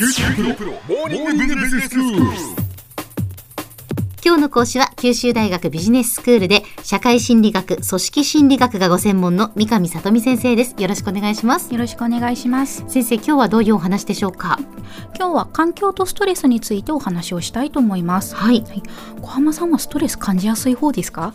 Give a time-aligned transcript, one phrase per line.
[0.00, 2.20] 九州大学モーニングビジネススクール。
[4.24, 10.74] 今日の講師は九州大学ビジネススクールで社会心理学、組織心理学がご専門の三上里美先生です。
[10.78, 11.70] よろしくお願いします。
[11.70, 12.82] よろしくお願いします。
[12.88, 14.58] 先生、今日はどういうお話でしょうか？
[15.18, 18.34] 今日は環境とストレスについてお話をしたいと思います。
[18.34, 18.64] はい。
[19.20, 21.34] 小浜さんはストレス感じやすい方ですか？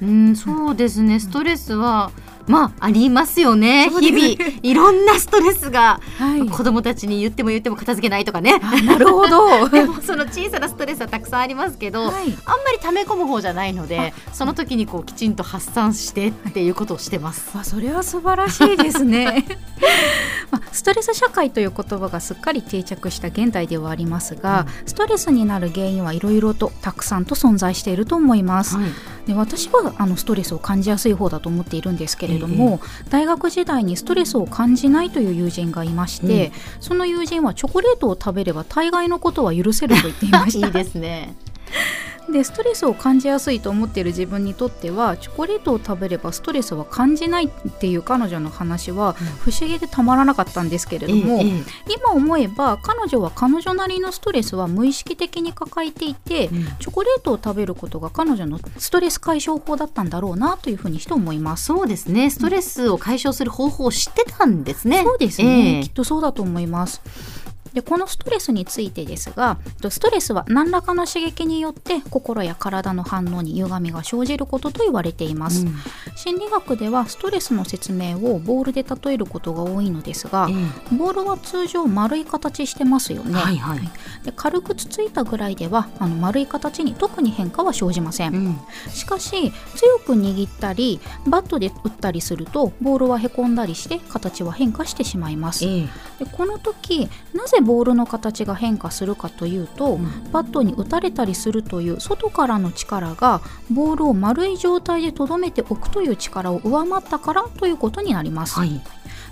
[0.00, 1.18] うん、そうですね。
[1.18, 2.12] ストレスは、
[2.50, 3.88] まあ、ありますよね。
[3.88, 8.60] 日々、いろんなストレスが、はい子供たちに言っても言っても片付けないとかね。
[8.62, 9.68] あなるほど。
[9.70, 17.50] でもその小さなストレスはたくさんありますけど、はいあんまり溜め込む方じゃないのでその時にこうきちんと発散してっていうことをしてます。
[17.54, 19.46] あそれは素晴らしいですね、
[20.50, 28.90] まあ、ストレス社会という言葉がすっかり定着した現代ではありますが、ストレスになる原因はいろいろとたくさんと存在していると思います、はい
[29.26, 36.52] で私はあのストレスを感じやすい方だと思っているんですけれども、大学時代にストレスを感じないという友人がいまして、うん。
[36.80, 40.66] その友人はチョコレートを食べれば大概のことは許せると言っていました。
[40.68, 41.34] いいですね。
[42.30, 51.42] でストレスを感じやすいと思っている自分にとってはチョコレートを食べればストレスは感じないっていう彼女の話は不思議でたまらなかったんですけれども、
[51.88, 61.66] 今思えば彼女は彼女なりのストレスは無意識的に抱えていて、うんチョコレートを食べることが彼女のストレス解消法だったんだろうなというふうにして思います。
[61.66, 62.30] そうですね。
[62.30, 65.02] ストレスを解消する方法を知ってたんですね。
[65.02, 67.02] そうですね、ええきっとそうだと思います。
[67.74, 75.74] でこのストレスについてですがストレスは何らかの刺激によって心や体の反応に歪みが生じることと言われています、うん。
[76.16, 83.80] 心理学ではストレスの説明をボールで例えることが多いのですが、えボールは通常丸い形してますよね、はいはい。
[84.24, 88.60] で軽くつついたぐらいではあの丸い形に特に変化は生じません、うん。
[88.92, 95.64] しかし強く握ったりバットで打ったりするとボールはへこんだりして形は変化してしまいます。
[95.64, 95.88] ええ。
[96.24, 108.80] でこの時なぜボールの形が変化するかというと、うんバットに打たれたりするという外からの力がボールを丸い状態で留めておくという力を上回ったからということになります、はい。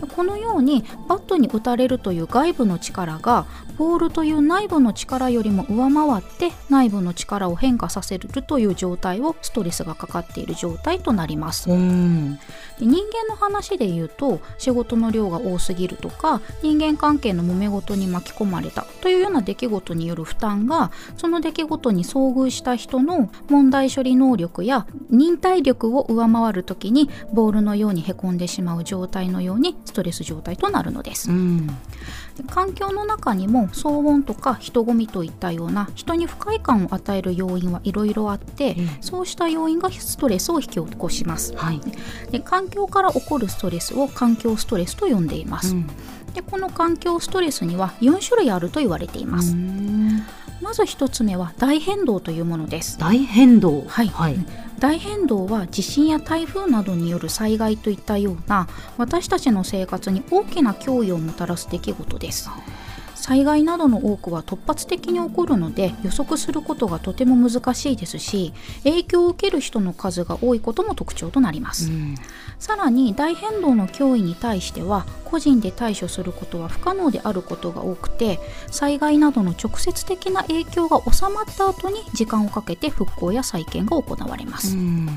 [0.00, 3.46] でこのようにバットに打たれるという外部の力が
[3.78, 11.68] ボールという内部の力よりも上回って内部の力を変化させるという状態をストレスがかかっている状態となります。
[11.68, 31.30] 人間の話で言うと仕事の量が多すぎるとか人間関係の揉め事に巻き込まれたというような出来事による負担がその出来事に遭遇した人の問題処理能力や忍耐力を上回る時にボールのようにへこんでしまう状態のようにストレス状態となるのです。
[31.30, 31.66] うん。
[31.66, 31.72] で
[32.48, 41.54] 環境の中にも騒音とか人混みといったような人に不快感を与える要因はいろいろあって、ええそうした要因がストレスを引き起こします。
[41.56, 41.80] はい。
[42.30, 45.90] で環境から起こるストレスを環境ストレスと呼んでいます、うん
[46.34, 50.22] でこの環境ストレスには4種類あると言われています、うん
[50.64, 53.84] まず1つ目は大変動というものです大変動。
[53.86, 54.36] はいはい。
[54.78, 58.66] 大変動は地震や台風などによる災害といったような
[58.96, 62.48] 私たちの生活に大きな脅威をもたらす出来事です
[63.24, 68.52] 災害などの多くは突発的に起こるので予測することがとても難しいですし
[68.82, 72.16] 影響を受ける人の数が多いことも特徴となります、うん。
[72.58, 78.38] さらに大変動の脅威に対しては個人で対処することは不可能であることが多くて
[78.70, 85.08] 災害などの直接的な影響が収まった後に時間をかけて復興や再建が行われます、うん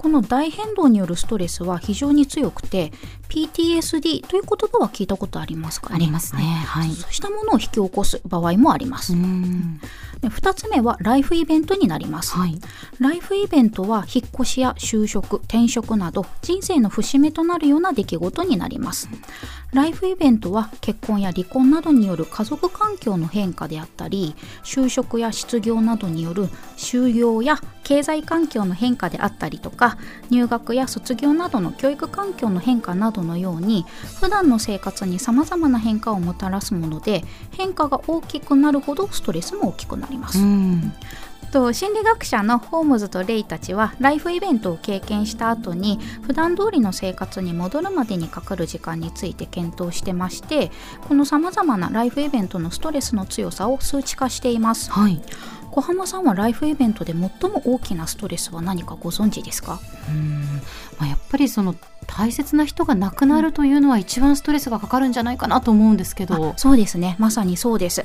[0.00, 2.90] この大変動によるストレスは非常に強くて
[3.28, 6.42] PTSD という言葉は聞いたことありますか、ね、ありますね。
[6.42, 6.90] はい。
[6.92, 9.78] そうしたものを引き起こす場合もあります、うん
[10.22, 12.58] で2つ目はライフイベントになります、はい。
[12.98, 19.08] ライフイベントは引っ越しや就職転職など人生の節目となるような出来事になります
[19.72, 26.46] ライフイベントは結婚や離婚などによる家族環境の変化であったり就職や失業などによる
[26.76, 27.56] 就業や
[27.90, 29.98] 経済環境の変化であったりとか
[30.30, 33.84] 入学や卒業などの教育環境の変化などのように
[34.20, 40.38] 普段の生活にさまざまな変化をもたらすもので変化が大きくなるほどストレスも大きくなります。
[40.38, 40.92] うん
[41.50, 50.70] と心理学者のホームズとレイたちはライフイベントを経験した後に普段通りの生活に戻るまでにかかる時間について検討してまして
[51.08, 55.20] このさまざまなライフイベントのストレスの強さを数値化していますはい。
[55.70, 59.80] 小浜さんはライフイベントで最も大きなストレスは何かご存知ですか？
[60.08, 60.42] うん。
[60.98, 61.74] まあ、やっぱりその
[62.06, 66.50] 大切な人が亡くなるというのは一番ストレスがかかるんじゃないかなと思うんですけど。
[66.50, 66.58] あ。
[66.58, 67.16] そうですね。
[67.18, 68.04] まさにそうです。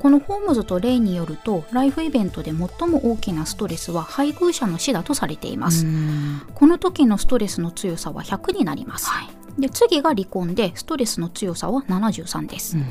[0.00, 6.42] このホームズとレイによるとライフイベントで最も大きなストレスは配偶者の死だとされています、うん。
[6.54, 9.60] この時のストレスの強さは100になります、はい。
[9.60, 12.86] で次が離婚でストレスの強さは73です、うん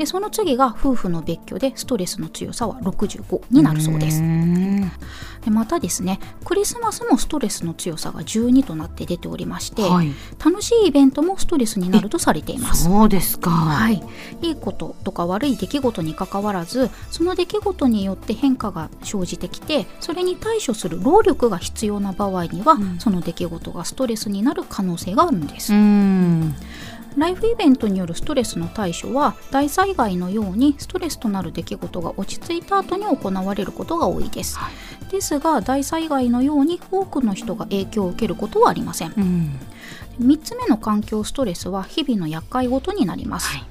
[0.00, 4.22] ででその次が夫婦の別居でストレスの強さは65になるそうです。
[5.44, 10.12] でまたですねクリスマスもストレスの強さが12となって出ておりまして、はい、
[10.42, 12.84] 楽しいイベントもストレスになるとされています。
[12.84, 13.50] そうですか。
[13.50, 14.02] はい。
[14.40, 25.74] いいこととか悪い出来事にかかわらずその出来事によって変化が生じてきてそれに対処する労力が必要な場合には、うん、その出来事がストレスになる可能性があるんです。
[25.74, 26.54] うん
[27.16, 34.70] ライフイベントによるストレスの対処は大災害のようにストレスとなる出来事が落ち着いた後に行われることが多いです、は
[35.08, 39.60] い、ですが大災害のように多くの人が影響を受けることはありません、うん、
[40.20, 43.70] 3つ目の環境ストレスは日々の厄介事になります、はい。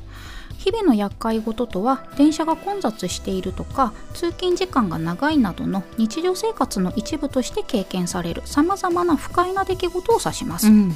[0.59, 10.93] 日々の厄介事とは電車が混雑しているとか通勤時間が長いなどの日常生活の一部として経験されるさまざまな不快な出来事を指します、うん、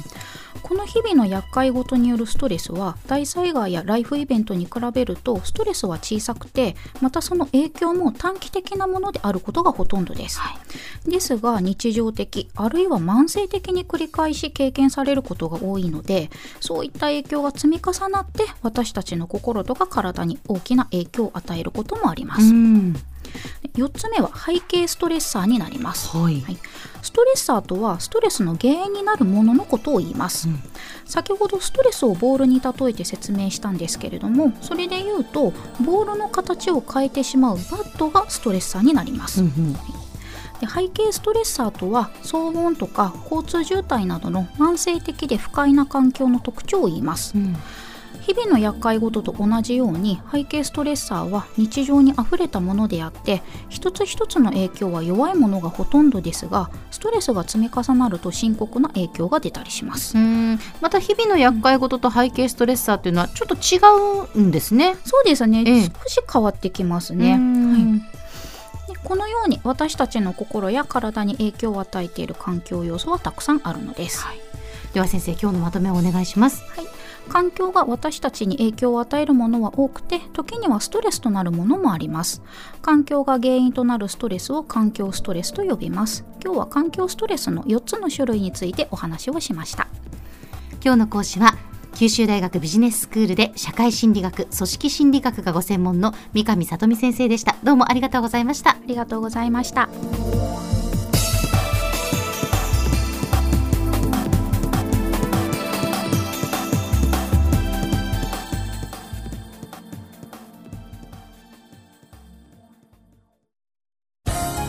[0.64, 10.58] この日々の厄介事によるストレスは大災害やライフイベントに比べるとストレスは小さくてまたその影響も短期的なものであることがほとんどです、は
[11.06, 16.30] い、ですが日常的あるいは慢性的に繰り返し経験されることが多いので
[16.60, 22.52] そういった影響が積み重なって私たちの心心とか体に大きな影響を与えることもあります。
[23.74, 26.58] 4つ目は背景ストレッサーになります、はい、はい、
[27.02, 30.58] ストレッサーとはストレスの原因になるもののことを言います、うん、
[31.04, 35.50] 先ほどストレスをボールに例えて説明したんですけれどもそれで言うと
[35.84, 39.72] ボールの形を変えてしまうバットがストレッサーになります、うんうん。
[39.72, 39.78] で
[40.72, 47.56] 背景ストレッサーとは騒音とか交通渋滞などの慢性的で不快な環境の特徴を言います、うん
[48.26, 60.16] 日々の厄介事と同じように背景ストレッサーは日常にあふれたものであって一つ一つの影響は弱いものがほとんどですがストレスが積み重なると深刻な影響が出たりします。
[60.80, 63.78] また日々の厄介事と背景ストレッサーというのはちょっと違
[64.34, 64.96] うんですね。
[65.04, 68.98] そうですね、ええ、少し変わってきますね、はい。
[69.04, 74.40] このように私たちの心や体に影響を与えている環境要素はたくさんあるのです、はい、
[74.94, 76.62] では先生今日のまとめをお願いします。
[76.70, 76.93] はい
[77.28, 82.42] 環境が私たちに影響を与えるものは多くて時にはストレスとなるものもあります。
[82.82, 86.24] 環境が原因となるストレスを環境ストレスと呼びます。
[86.44, 89.88] 今日は環境ストレスの4つの種類についてお話をしました。
[90.84, 91.56] 今日の講師は
[91.94, 97.56] 九州大学ビジネススクールで社会心理学組織心理学がご専門の三上里美先生でした。
[97.62, 98.72] どうもありがとうございました。
[98.72, 99.88] ありがとうございました